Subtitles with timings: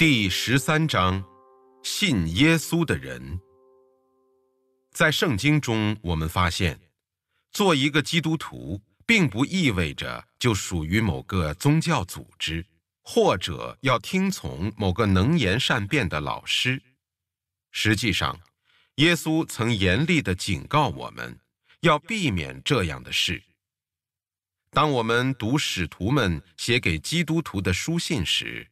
[0.00, 1.22] 第十三章，
[1.82, 3.38] 信耶稣的人。
[4.92, 6.80] 在圣经中，我们发现，
[7.52, 12.64] 做一个基督徒，并不意味着就属于某个宗教组织，
[13.02, 16.82] 或者要听从某个能言善辩的老师。
[17.70, 18.40] 实际上，
[18.94, 21.38] 耶稣曾严厉地警告我们，
[21.80, 23.42] 要避免这样的事。
[24.70, 28.66] 当我们读使徒们写给基督徒的书信时，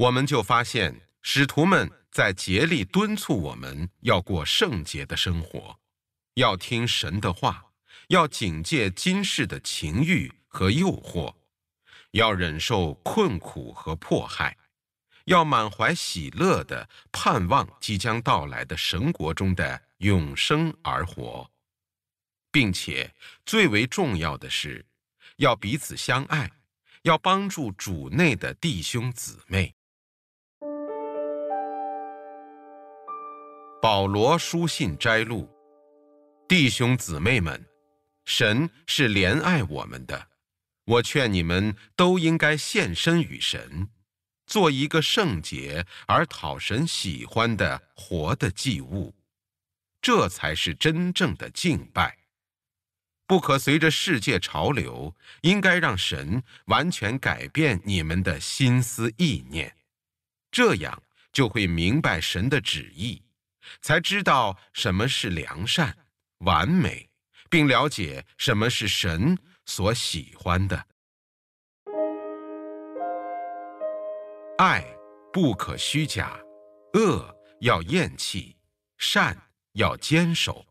[0.00, 5.78] 我们就发现使徒们在竭力敦促我们要过圣洁的生活，
[6.36, 7.66] 要听神的话，
[8.08, 11.34] 要警戒今世的情欲和诱惑，
[12.12, 14.56] 要忍受困苦和迫害，
[15.26, 21.50] 要满怀喜乐地盼望即将到来的神国中的永生而活，
[22.50, 24.86] 并且最为重要的是，
[25.36, 26.50] 要彼此相爱，
[27.02, 29.74] 要帮助主内的弟兄姊妹。
[33.82, 35.48] 保罗书信摘录：
[36.46, 37.64] 弟兄姊妹们，
[38.26, 40.28] 神是怜爱我们的，
[40.84, 43.88] 我劝你们都应该献身与神，
[44.46, 49.14] 做一个圣洁而讨神喜欢的活的祭物，
[50.02, 52.18] 这才是真正的敬拜。
[53.26, 59.74] 不可随着世界潮流，应该让神完全改变你们的心思意念，
[60.50, 63.22] 这样就会明白神的旨意。
[63.80, 65.96] 才知道什么是良善、
[66.38, 67.10] 完美，
[67.48, 70.86] 并了解什么是神所喜欢的。
[74.58, 74.84] 爱
[75.32, 76.38] 不可虚假，
[76.94, 78.56] 恶要厌弃，
[78.98, 79.36] 善
[79.72, 80.66] 要坚守。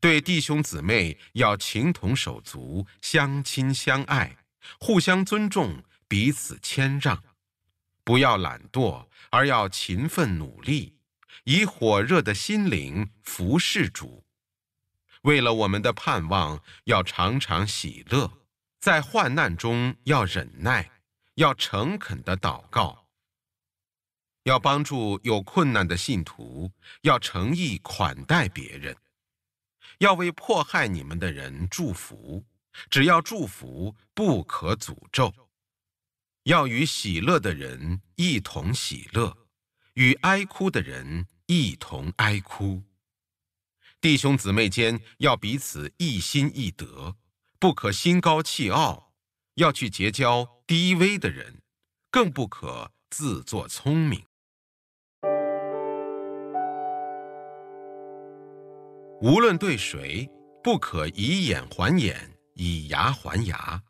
[0.00, 4.36] 对弟兄姊妹要情同手足，相亲相爱，
[4.80, 7.22] 互相尊重，彼此谦让。
[8.02, 10.93] 不要懒惰，而要勤奋努力。
[11.42, 14.24] 以火热的心灵服侍主，
[15.22, 18.30] 为了我们的盼望，要常常喜乐，
[18.80, 20.90] 在患难中要忍耐，
[21.34, 23.08] 要诚恳的祷告，
[24.44, 26.70] 要帮助有困难的信徒，
[27.02, 28.96] 要诚意款待别人，
[29.98, 32.44] 要为迫害你们的人祝福，
[32.88, 35.32] 只要祝福，不可诅咒，
[36.44, 39.36] 要与喜乐的人一同喜乐，
[39.94, 42.82] 与哀哭的人一同哀哭，
[44.00, 47.16] 弟兄姊妹间要彼此一心一德，
[47.58, 49.12] 不可心高气傲，
[49.56, 51.60] 要去结交低微的人，
[52.10, 54.24] 更不可自作聪明。
[59.20, 60.26] 无论对谁，
[60.62, 63.82] 不可以眼还眼，以牙还牙。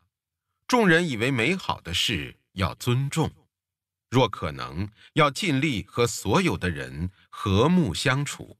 [0.66, 3.30] 众人以为美好的事，要尊重。
[4.10, 8.56] 若可能，要尽力和所有的人和睦相处。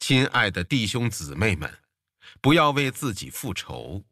[0.00, 1.78] 亲爱的弟兄姊妹们，
[2.40, 4.04] 不要为自己复仇，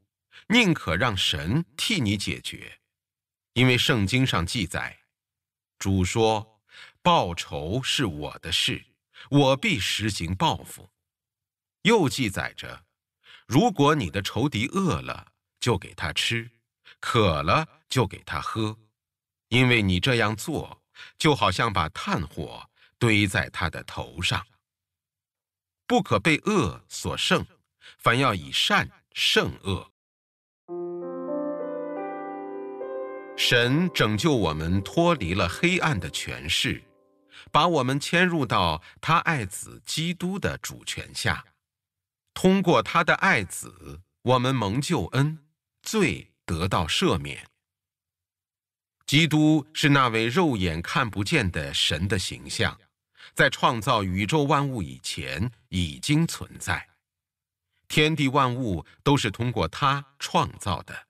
[0.47, 2.81] 宁可让神替你解决，
[3.55, 5.01] 因为圣经上记载，
[5.81, 6.63] 主说
[7.03, 8.87] ：“报仇是我的事，
[9.29, 10.89] 我必实行报复。”
[11.83, 12.87] 又记载着
[13.47, 16.49] ：“如果你的仇敌饿了，就给他吃；
[17.01, 18.79] 渴了，就给他喝。”
[19.51, 20.85] 因为你这样做，
[21.19, 22.71] 就好像把炭火
[23.05, 24.47] 堆在他的头上。
[25.87, 27.45] 不可被恶所胜，
[27.99, 29.93] 反要以善胜恶。
[33.37, 36.83] 神拯救我们脱离了黑暗的权势，
[37.53, 41.45] 把我们迁入到他爱子基督的主权下。
[42.33, 45.39] 通过他的爱子，我们蒙救恩，
[45.83, 47.47] 罪得到赦免。
[49.05, 52.81] 基督是那位肉眼看不见的神的形象，
[53.35, 56.89] 在创造宇宙万物以前已经存在。
[57.89, 61.07] 天地万物都是通过他创造的，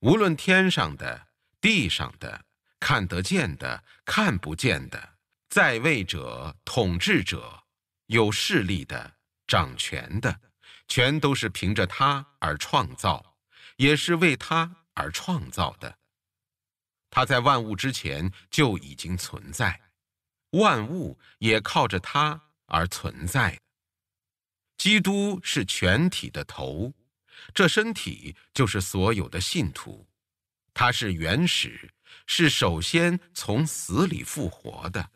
[0.00, 1.28] 无论天上的、
[1.60, 2.44] 地上的、
[2.80, 5.16] 看得见的、看不见的，
[5.48, 7.62] 在位者、统治者、
[8.06, 9.14] 有势力的、
[9.46, 10.40] 掌权的，
[10.88, 13.36] 全都是凭着他而创造，
[13.76, 15.98] 也是为他而创造的。
[17.08, 19.80] 他在万物之前就已经存在，
[20.52, 23.58] 万物也靠着他而存在。
[24.78, 26.92] 基督是全体的头，
[27.54, 30.06] 这身体就是所有的信徒。
[30.74, 31.90] 他是原始，
[32.26, 35.10] 是首先从死里复活的，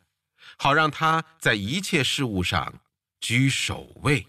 [0.58, 2.80] 好让他在一切事物上
[3.20, 4.26] 居首位。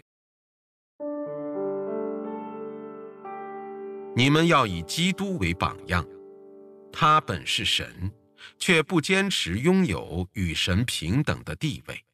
[4.16, 6.04] 你们要以基督为榜样。
[6.90, 8.10] 他本是神，
[8.58, 12.04] 却不坚持拥有与神平等的地位，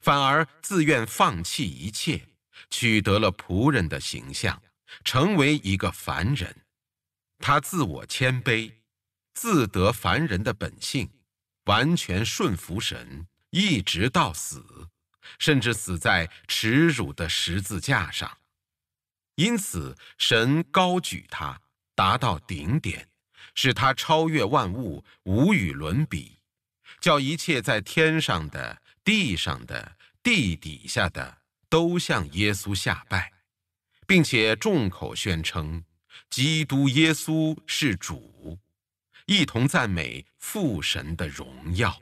[0.00, 2.28] 反而自愿放弃一切，
[2.70, 4.62] 取得了仆人的形象，
[5.04, 6.64] 成为一个凡人。
[7.38, 8.72] 他自我谦卑，
[9.34, 11.10] 自得凡人的本性，
[11.64, 14.88] 完全顺服神，一直到死，
[15.38, 18.38] 甚至死在耻辱的十字架上。
[19.34, 21.60] 因此，神高举他，
[21.94, 23.06] 达到顶点。
[23.56, 26.38] 使他超越万物，无与伦比，
[27.00, 31.38] 叫一切在天上的、地上的、地底下的
[31.68, 33.32] 都向耶稣下拜，
[34.06, 35.82] 并且众口宣称
[36.28, 38.58] 基督耶稣是主，
[39.24, 41.98] 一同赞美父神的荣耀。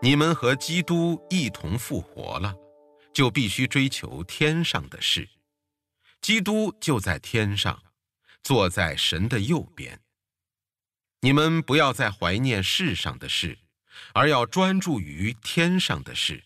[0.00, 2.54] 你们和基督一同复活了，
[3.12, 5.28] 就必须追求天上的事，
[6.22, 7.82] 基督就在天上。
[8.48, 10.00] 坐在神的右边。
[11.20, 13.58] 你们不要再怀念世上的事，
[14.14, 16.44] 而要专注于天上的事，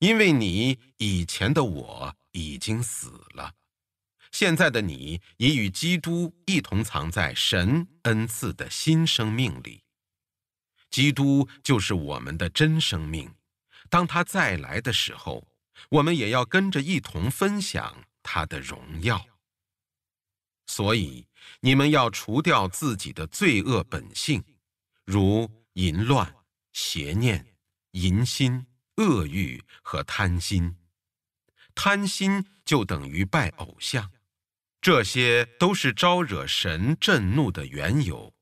[0.00, 3.54] 因为你以前的我已经死了，
[4.32, 9.84] 现在的你已与基督一同藏在神恩赐的新生命里。
[10.90, 13.32] 基督就是我们的真生命，
[13.88, 15.46] 当他再来的时候，
[15.88, 19.24] 我们也要跟着一同分享他的荣耀。
[20.66, 21.26] 所以，
[21.60, 24.42] 你们要除掉自己的罪恶本性，
[25.04, 26.34] 如淫乱、
[26.72, 27.54] 邪念、
[27.92, 28.66] 淫心、
[28.96, 30.76] 恶欲和贪心。
[31.74, 34.10] 贪心就等于拜偶像，
[34.80, 38.34] 这些都是招惹神震怒的缘由。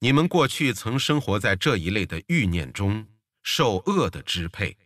[0.00, 3.08] 你们过去曾生活在这一类的欲念中，
[3.42, 4.76] 受恶的支配，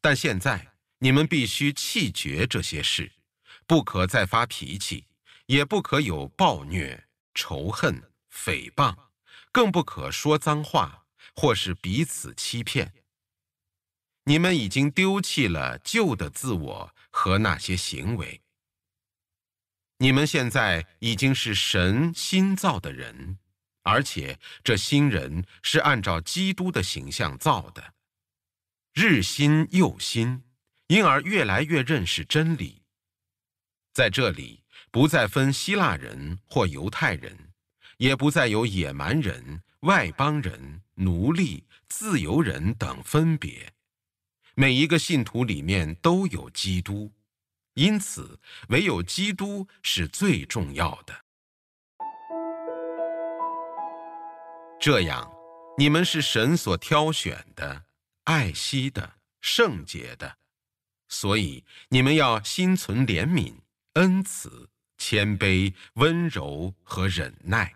[0.00, 3.12] 但现在你们必须弃绝这些事，
[3.66, 5.07] 不可再发脾气。
[5.48, 8.94] 也不可有暴虐、仇恨、诽谤，
[9.50, 12.92] 更不可说脏话，或是彼此欺骗。
[14.24, 18.42] 你们已经丢弃了旧的自我和那些行为。
[19.96, 23.38] 你们现在已经是神新造的人，
[23.84, 27.94] 而且这新人是按照基督的形象造的，
[28.92, 30.44] 日新又新，
[30.88, 32.82] 因而越来越认识真理。
[33.94, 34.57] 在这里。
[34.90, 37.52] 不再分希腊人或犹太人，
[37.98, 43.72] 也不再有野蛮人、外邦人、奴隶、自由人等分别。
[44.54, 47.12] 每一个信徒里面都有基督，
[47.74, 48.40] 因此
[48.70, 51.24] 唯有基督是最重要的。
[54.80, 55.30] 这样，
[55.76, 57.84] 你们是神所挑选的、
[58.24, 60.38] 爱惜的、圣洁的，
[61.08, 63.54] 所以你们要心存怜悯、
[63.94, 64.70] 恩慈。
[64.98, 67.74] 谦卑、温柔和忍耐。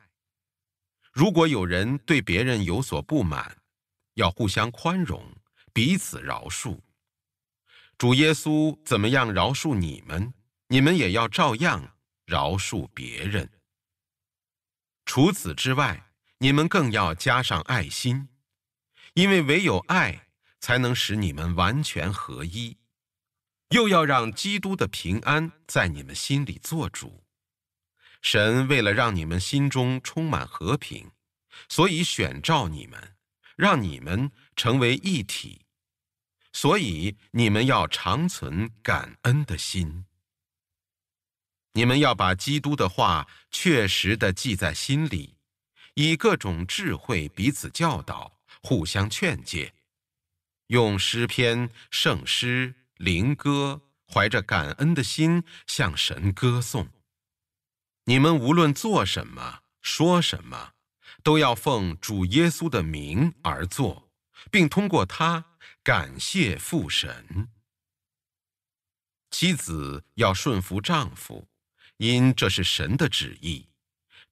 [1.13, 3.57] 如果有人对别人有所不满，
[4.15, 5.25] 要互相宽容，
[5.73, 6.81] 彼此饶恕。
[7.97, 10.35] 主耶稣怎么样饶恕你们，
[10.69, 11.97] 你们也要照样
[12.27, 13.51] 饶恕别人。
[15.05, 18.29] 除此之外，你们更要加上爱心，
[19.15, 20.27] 因为唯有爱
[20.59, 22.79] 才能使你们完全合一。
[23.73, 27.25] 又要让基督的平安在你们心里做主。
[28.21, 31.11] 神为了让你们心中充满和平，
[31.69, 33.17] 所以选召你们，
[33.57, 35.63] 让你们成为一体。
[36.53, 40.05] 所以你们要长存感恩的心。
[41.73, 45.39] 你们要把基督的话确实的记在心里，
[45.95, 49.73] 以各种智慧彼此教导，互相劝诫，
[50.67, 52.75] 用诗篇、圣诗。
[53.03, 56.89] 灵歌，怀着感恩的心向神歌颂。
[58.05, 60.75] 你们无论做什么、说什么，
[61.25, 64.09] 都要奉主耶稣的名而做，
[64.53, 65.45] 并通过他
[65.83, 67.49] 感谢父神。
[69.33, 71.49] 妻子要顺服丈夫，
[71.97, 73.69] 因这是神的旨意。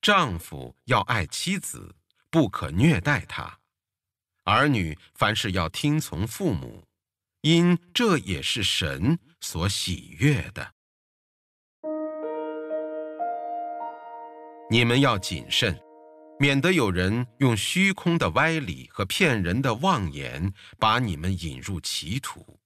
[0.00, 1.96] 丈夫要爱妻子，
[2.30, 3.58] 不可虐待她。
[4.44, 6.86] 儿女凡事要听从父母。
[7.42, 10.74] 因这也是神所喜悦的。
[14.70, 15.80] 你们要谨慎，
[16.38, 22.60] 免得有人用虚空的歪理和骗人的妄言把你们引入歧途。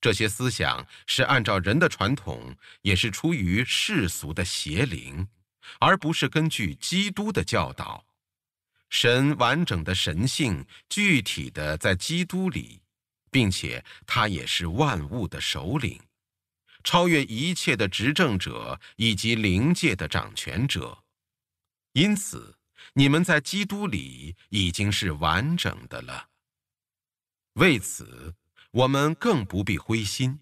[0.00, 5.26] 这些思想是按照人的传统，也是出于世俗的邪灵，
[5.78, 8.04] 而不是根据基督的教导。
[8.90, 12.82] 神完整的神性，具体的在基督里。
[13.30, 16.00] 并且他也是万物的首领，
[16.82, 21.04] 超越一切的执政者以及灵界的掌权者。
[21.92, 22.56] 因此，
[22.94, 26.28] 你们在基督里已经是完整的了。
[27.54, 28.34] 为此，
[28.70, 30.40] 我们更不必灰心。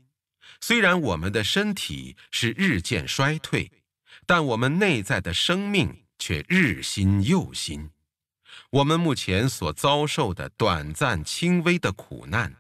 [0.61, 3.71] 虽然我们的身体是日渐衰退，
[4.27, 7.91] 但我们内在的生命却日新又新。
[8.71, 12.55] 我们目前所遭受的短暂轻微的苦难，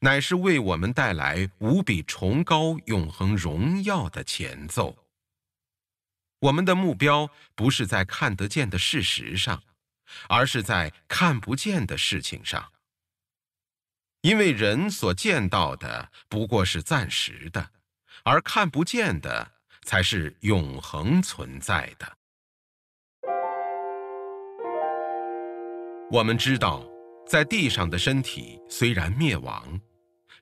[0.00, 5.06] 乃是为我们带来无比崇高永恒荣耀的前奏。
[6.40, 9.62] 我们的目标不是在看得见的事实上，
[10.28, 12.72] 而是在看不见的事情上。
[14.22, 17.70] 因为人所见到的不过是暂时的，
[18.24, 22.18] 而看不见的才是永恒存在的。
[26.10, 26.84] 我们知道，
[27.28, 29.78] 在地上的身体虽然灭亡，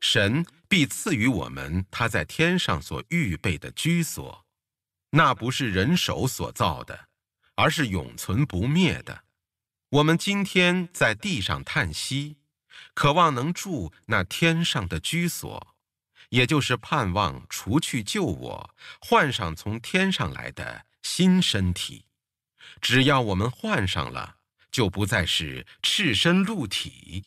[0.00, 4.46] 神必赐予我们他在天上所预备的居所，
[5.10, 7.08] 那不是人手所造的，
[7.56, 9.24] 而是永存不灭的。
[9.88, 12.36] 我们今天在地上叹息。
[12.94, 15.74] 渴望能住那天上的居所，
[16.28, 22.06] 也就是盼望除去旧我，换上从天上来的新身体。
[22.80, 24.36] 只要我们换上了，
[24.76, 27.24] 就不再是赤身露体。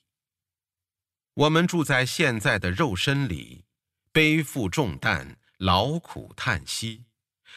[1.34, 3.66] 我们住在现在的肉身里，
[4.12, 7.06] 背负重担，劳苦叹息，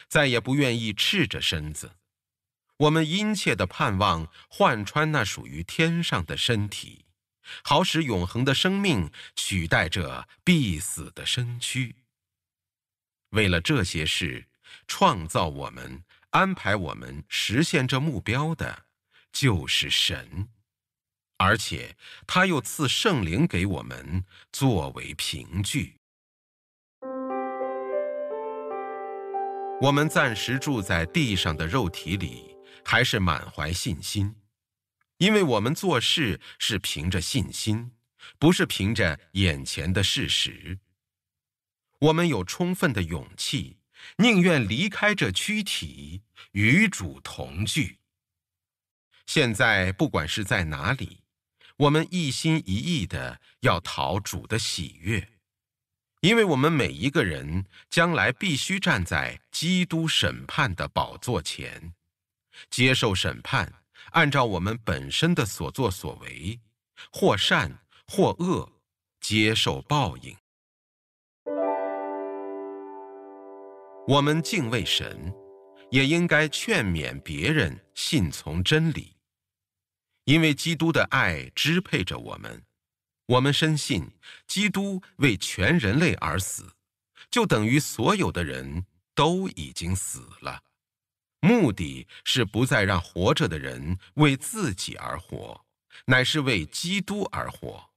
[0.07, 1.91] 再也不愿意赤着身子。
[2.77, 7.05] 我们殷切地盼望换穿那属于天上的身体。
[7.63, 11.95] 好使永恒的生命取代这必死的身躯。
[13.29, 14.47] 为了这些事，
[14.87, 18.85] 创造我们、安排我们实现这目标的，
[19.33, 20.47] 就是神，
[21.37, 25.97] 而且他又赐圣灵给我们作为凭据。
[29.81, 34.33] 我们暂时住在地上的肉体里，还是满怀信心。
[35.17, 37.91] 因为我们做事是凭着信心，
[38.39, 40.79] 不是凭着眼前的事实。
[41.99, 43.77] 我们有充分的勇气，
[44.17, 46.21] 宁愿离开这躯体，
[46.51, 47.99] 与主同聚。
[49.25, 51.21] 现在不管是在哪里，
[51.77, 55.27] 我们一心一意的要讨主的喜悦，
[56.21, 61.93] 因为我们每一个人将来必须站在基督审判的宝座前，
[62.69, 63.73] 接受审判。
[64.11, 66.59] 按照我们本身的所作所为，
[67.11, 68.69] 或善或恶，
[69.21, 70.35] 接受报应。
[74.05, 75.33] 我们敬畏神，
[75.93, 79.15] 也应该劝勉别人信从真理，
[80.23, 82.63] 因为基督的爱支配着我们。
[83.27, 84.09] 我们深信，
[84.47, 86.73] 基督为全人类而死，
[87.29, 90.63] 就等于所有的人都已经死了。
[91.41, 95.63] 目的是不再让活着的人为自己而活，
[96.07, 97.91] 乃是为基督而活，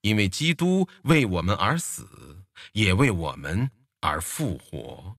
[0.00, 3.70] 因为基督为我们而死，也为我们
[4.00, 5.16] 而复活。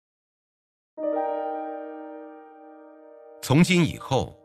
[3.44, 4.38] 从今以后，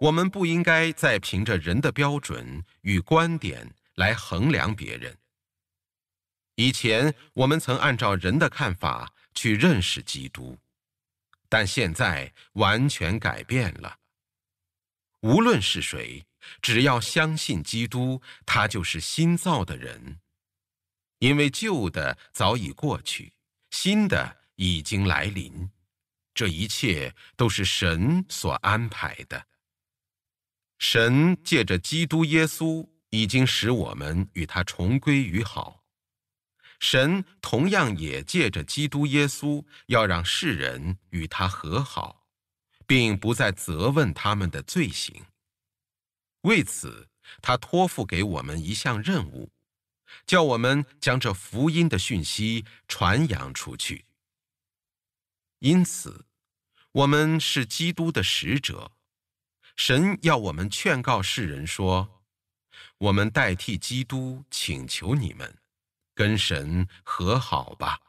[0.00, 5.16] 我们不应该再凭着人的标准与观点来衡量别人。
[6.56, 10.58] 以前我们曾按照人的看法去认识基督。
[11.48, 13.98] 但现在完全改变了。
[15.20, 16.24] 无论是谁，
[16.62, 20.18] 只要相信基督，他就是新造的人。
[21.18, 23.34] 因为旧的早已过去，
[23.70, 25.70] 新的已经来临。
[26.34, 29.46] 这一切都是神所安排的。
[30.78, 35.84] 神借着基督耶稣，已经使我们与他重归于好。
[36.80, 42.26] 神同样也借着基督耶稣，要让世人与他和好，
[42.86, 45.24] 并不再责问他们的罪行。
[46.40, 47.08] 为此，
[47.40, 49.52] 他托付给我们一项任务，
[50.26, 54.04] 叫我们将这福音的讯息传扬出去。
[55.62, 56.26] 因此，
[56.90, 58.90] 我们是基督的使者。
[59.76, 62.24] 神要我们劝告世人说
[62.98, 65.56] ：“我们代替基督请求你们。”
[66.14, 68.00] 跟神和好吧。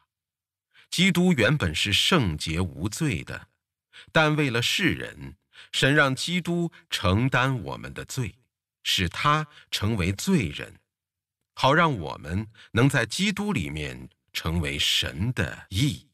[0.90, 3.50] 基督原本是圣洁无罪的，
[4.12, 5.38] 但为了世人，
[5.72, 8.40] 神让基督承担我们的罪，
[8.82, 10.80] 使他成为罪人，
[11.54, 16.08] 好让我们能在基督里面成为神的义。